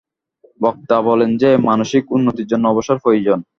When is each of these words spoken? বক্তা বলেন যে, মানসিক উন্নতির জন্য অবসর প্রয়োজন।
বক্তা 0.61 1.01
বলেন 1.01 1.37
যে, 1.37 1.57
মানসিক 1.57 2.03
উন্নতির 2.11 2.47
জন্য 2.47 2.67
অবসর 2.67 2.97
প্রয়োজন। 2.99 3.39